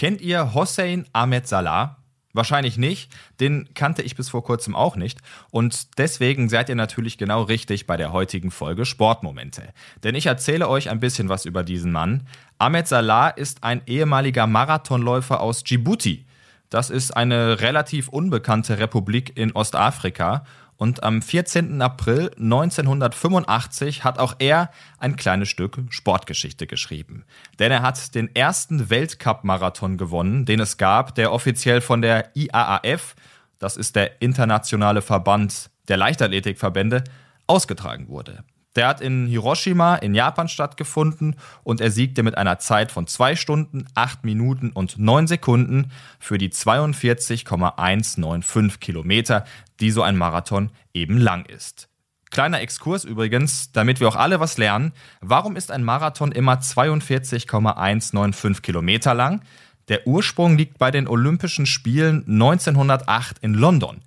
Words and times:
Kennt 0.00 0.22
ihr 0.22 0.54
Hossein 0.54 1.04
Ahmed 1.12 1.46
Salah? 1.46 1.98
Wahrscheinlich 2.32 2.78
nicht, 2.78 3.12
den 3.38 3.68
kannte 3.74 4.00
ich 4.00 4.16
bis 4.16 4.30
vor 4.30 4.42
kurzem 4.42 4.74
auch 4.74 4.96
nicht 4.96 5.18
und 5.50 5.98
deswegen 5.98 6.48
seid 6.48 6.70
ihr 6.70 6.74
natürlich 6.74 7.18
genau 7.18 7.42
richtig 7.42 7.86
bei 7.86 7.98
der 7.98 8.10
heutigen 8.10 8.50
Folge 8.50 8.86
Sportmomente. 8.86 9.74
Denn 10.02 10.14
ich 10.14 10.24
erzähle 10.24 10.70
euch 10.70 10.88
ein 10.88 11.00
bisschen 11.00 11.28
was 11.28 11.44
über 11.44 11.62
diesen 11.62 11.92
Mann. 11.92 12.26
Ahmed 12.56 12.88
Salah 12.88 13.28
ist 13.28 13.62
ein 13.62 13.82
ehemaliger 13.84 14.46
Marathonläufer 14.46 15.38
aus 15.38 15.64
Djibouti. 15.64 16.24
Das 16.70 16.88
ist 16.88 17.14
eine 17.14 17.60
relativ 17.60 18.08
unbekannte 18.08 18.78
Republik 18.78 19.36
in 19.36 19.52
Ostafrika 19.52 20.46
und 20.80 21.02
am 21.02 21.20
14. 21.20 21.82
April 21.82 22.30
1985 22.38 24.02
hat 24.02 24.18
auch 24.18 24.36
er 24.38 24.70
ein 24.98 25.16
kleines 25.16 25.50
Stück 25.50 25.78
Sportgeschichte 25.90 26.66
geschrieben. 26.66 27.26
Denn 27.58 27.70
er 27.70 27.82
hat 27.82 28.14
den 28.14 28.34
ersten 28.34 28.88
Weltcup-Marathon 28.88 29.98
gewonnen, 29.98 30.46
den 30.46 30.58
es 30.58 30.78
gab, 30.78 31.14
der 31.16 31.32
offiziell 31.32 31.82
von 31.82 32.00
der 32.00 32.34
IAAF, 32.34 33.14
das 33.58 33.76
ist 33.76 33.94
der 33.94 34.22
internationale 34.22 35.02
Verband 35.02 35.68
der 35.88 35.98
Leichtathletikverbände, 35.98 37.04
ausgetragen 37.46 38.08
wurde. 38.08 38.42
Der 38.76 38.86
hat 38.86 39.00
in 39.00 39.26
Hiroshima 39.26 39.96
in 39.96 40.14
Japan 40.14 40.46
stattgefunden 40.48 41.34
und 41.64 41.80
er 41.80 41.90
siegte 41.90 42.22
mit 42.22 42.38
einer 42.38 42.60
Zeit 42.60 42.92
von 42.92 43.08
2 43.08 43.34
Stunden, 43.34 43.86
8 43.94 44.24
Minuten 44.24 44.70
und 44.70 44.96
9 44.98 45.26
Sekunden 45.26 45.90
für 46.20 46.38
die 46.38 46.50
42,195 46.50 48.78
Kilometer, 48.78 49.44
die 49.80 49.90
so 49.90 50.02
ein 50.02 50.16
Marathon 50.16 50.70
eben 50.94 51.18
lang 51.18 51.46
ist. 51.46 51.88
Kleiner 52.30 52.60
Exkurs 52.60 53.04
übrigens, 53.04 53.72
damit 53.72 53.98
wir 53.98 54.06
auch 54.06 54.14
alle 54.14 54.38
was 54.38 54.56
lernen. 54.56 54.92
Warum 55.20 55.56
ist 55.56 55.72
ein 55.72 55.82
Marathon 55.82 56.30
immer 56.30 56.60
42,195 56.60 58.62
Kilometer 58.62 59.14
lang? 59.14 59.42
Der 59.88 60.06
Ursprung 60.06 60.56
liegt 60.56 60.78
bei 60.78 60.92
den 60.92 61.08
Olympischen 61.08 61.66
Spielen 61.66 62.24
1908 62.28 63.38
in 63.40 63.54
London. 63.54 64.02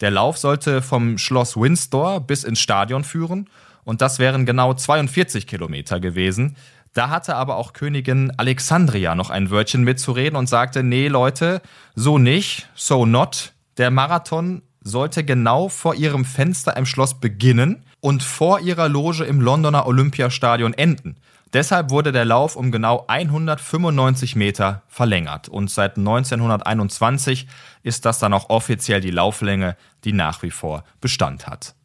Der 0.00 0.10
Lauf 0.10 0.38
sollte 0.38 0.80
vom 0.80 1.18
Schloss 1.18 1.54
Windsor 1.54 2.20
bis 2.20 2.44
ins 2.44 2.60
Stadion 2.60 3.04
führen 3.04 3.50
und 3.86 4.02
das 4.02 4.18
wären 4.18 4.44
genau 4.44 4.74
42 4.74 5.46
Kilometer 5.46 6.00
gewesen. 6.00 6.56
Da 6.92 7.08
hatte 7.08 7.36
aber 7.36 7.56
auch 7.56 7.72
Königin 7.72 8.32
Alexandria 8.36 9.14
noch 9.14 9.30
ein 9.30 9.50
Wörtchen 9.50 9.84
mitzureden 9.84 10.36
und 10.36 10.48
sagte, 10.48 10.82
nee 10.82 11.08
Leute, 11.08 11.62
so 11.94 12.18
nicht, 12.18 12.68
so 12.74 13.06
not. 13.06 13.52
Der 13.78 13.90
Marathon 13.90 14.62
sollte 14.80 15.24
genau 15.24 15.68
vor 15.68 15.94
ihrem 15.94 16.24
Fenster 16.24 16.76
im 16.76 16.84
Schloss 16.84 17.20
beginnen 17.20 17.84
und 18.00 18.22
vor 18.22 18.60
ihrer 18.60 18.88
Loge 18.88 19.24
im 19.24 19.40
Londoner 19.40 19.86
Olympiastadion 19.86 20.74
enden. 20.74 21.16
Deshalb 21.52 21.90
wurde 21.90 22.10
der 22.10 22.24
Lauf 22.24 22.56
um 22.56 22.72
genau 22.72 23.04
195 23.06 24.34
Meter 24.34 24.82
verlängert 24.88 25.48
und 25.48 25.70
seit 25.70 25.96
1921 25.96 27.46
ist 27.84 28.04
das 28.04 28.18
dann 28.18 28.34
auch 28.34 28.50
offiziell 28.50 29.00
die 29.00 29.12
Lauflänge, 29.12 29.76
die 30.02 30.12
nach 30.12 30.42
wie 30.42 30.50
vor 30.50 30.82
Bestand 31.00 31.46
hat. 31.46 31.76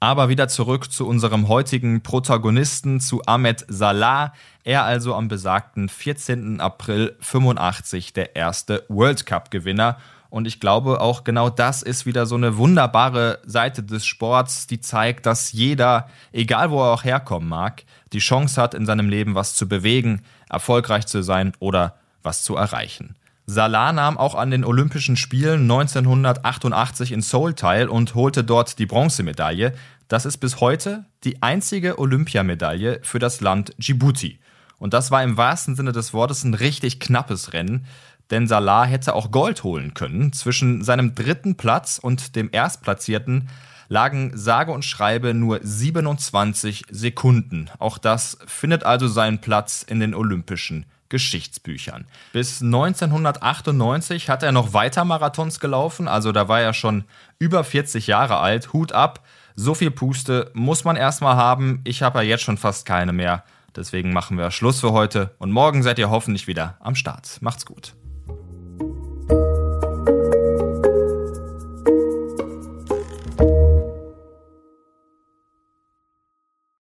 Aber 0.00 0.28
wieder 0.28 0.46
zurück 0.46 0.92
zu 0.92 1.08
unserem 1.08 1.48
heutigen 1.48 2.02
Protagonisten, 2.02 3.00
zu 3.00 3.22
Ahmed 3.26 3.64
Salah. 3.68 4.32
Er 4.62 4.84
also 4.84 5.14
am 5.14 5.26
besagten 5.26 5.88
14. 5.88 6.60
April 6.60 7.16
85 7.18 8.12
der 8.12 8.36
erste 8.36 8.84
World 8.88 9.26
Cup-Gewinner. 9.26 9.98
Und 10.30 10.46
ich 10.46 10.60
glaube, 10.60 11.00
auch 11.00 11.24
genau 11.24 11.50
das 11.50 11.82
ist 11.82 12.06
wieder 12.06 12.26
so 12.26 12.36
eine 12.36 12.58
wunderbare 12.58 13.40
Seite 13.44 13.82
des 13.82 14.06
Sports, 14.06 14.68
die 14.68 14.80
zeigt, 14.80 15.26
dass 15.26 15.52
jeder, 15.52 16.08
egal 16.32 16.70
wo 16.70 16.80
er 16.80 16.92
auch 16.92 17.02
herkommen 17.02 17.48
mag, 17.48 17.84
die 18.12 18.18
Chance 18.18 18.60
hat, 18.60 18.74
in 18.74 18.86
seinem 18.86 19.08
Leben 19.08 19.34
was 19.34 19.56
zu 19.56 19.66
bewegen, 19.68 20.22
erfolgreich 20.48 21.06
zu 21.06 21.22
sein 21.22 21.54
oder 21.58 21.96
was 22.22 22.44
zu 22.44 22.54
erreichen. 22.56 23.16
Salah 23.50 23.94
nahm 23.94 24.18
auch 24.18 24.34
an 24.34 24.50
den 24.50 24.62
Olympischen 24.62 25.16
Spielen 25.16 25.62
1988 25.62 27.12
in 27.12 27.22
Seoul 27.22 27.54
teil 27.54 27.88
und 27.88 28.14
holte 28.14 28.44
dort 28.44 28.78
die 28.78 28.84
Bronzemedaille. 28.84 29.72
Das 30.06 30.26
ist 30.26 30.36
bis 30.36 30.60
heute 30.60 31.06
die 31.24 31.42
einzige 31.42 31.98
Olympiamedaille 31.98 33.00
für 33.02 33.18
das 33.18 33.40
Land 33.40 33.72
Djibouti. 33.78 34.38
Und 34.76 34.92
das 34.92 35.10
war 35.10 35.22
im 35.22 35.38
wahrsten 35.38 35.76
Sinne 35.76 35.92
des 35.92 36.12
Wortes 36.12 36.44
ein 36.44 36.52
richtig 36.52 37.00
knappes 37.00 37.54
Rennen, 37.54 37.86
denn 38.30 38.46
Salah 38.46 38.84
hätte 38.84 39.14
auch 39.14 39.30
Gold 39.30 39.64
holen 39.64 39.94
können. 39.94 40.34
Zwischen 40.34 40.84
seinem 40.84 41.14
dritten 41.14 41.56
Platz 41.56 41.98
und 41.98 42.36
dem 42.36 42.50
Erstplatzierten 42.52 43.48
lagen 43.88 44.32
sage 44.34 44.72
und 44.72 44.84
schreibe 44.84 45.32
nur 45.32 45.60
27 45.62 46.84
Sekunden. 46.90 47.70
Auch 47.78 47.96
das 47.96 48.36
findet 48.46 48.84
also 48.84 49.08
seinen 49.08 49.38
Platz 49.38 49.86
in 49.88 50.00
den 50.00 50.14
Olympischen 50.14 50.84
Geschichtsbüchern. 51.08 52.06
Bis 52.32 52.62
1998 52.62 54.28
hat 54.28 54.42
er 54.42 54.52
noch 54.52 54.72
weiter 54.72 55.04
Marathons 55.04 55.60
gelaufen, 55.60 56.08
also 56.08 56.32
da 56.32 56.48
war 56.48 56.60
er 56.60 56.74
schon 56.74 57.04
über 57.38 57.64
40 57.64 58.06
Jahre 58.06 58.38
alt. 58.38 58.72
Hut 58.72 58.92
ab, 58.92 59.24
so 59.54 59.74
viel 59.74 59.90
Puste 59.90 60.50
muss 60.54 60.84
man 60.84 60.96
erstmal 60.96 61.36
haben. 61.36 61.80
Ich 61.84 62.02
habe 62.02 62.18
ja 62.18 62.24
jetzt 62.24 62.44
schon 62.44 62.58
fast 62.58 62.86
keine 62.86 63.12
mehr. 63.12 63.44
Deswegen 63.74 64.12
machen 64.12 64.38
wir 64.38 64.50
Schluss 64.50 64.80
für 64.80 64.92
heute 64.92 65.34
und 65.38 65.52
morgen 65.52 65.82
seid 65.82 65.98
ihr 65.98 66.10
hoffentlich 66.10 66.46
wieder 66.46 66.76
am 66.80 66.94
Start. 66.94 67.38
Macht's 67.40 67.66
gut. 67.66 67.94